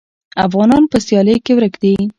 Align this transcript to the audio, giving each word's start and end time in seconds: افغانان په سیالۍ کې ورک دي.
افغانان 0.47 0.83
په 0.91 0.97
سیالۍ 1.05 1.37
کې 1.45 1.51
ورک 1.57 1.75
دي. 1.81 1.93